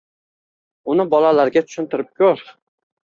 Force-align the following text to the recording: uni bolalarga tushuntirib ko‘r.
uni 0.93 1.05
bolalarga 1.11 1.63
tushuntirib 1.67 2.11
ko‘r. 2.23 2.43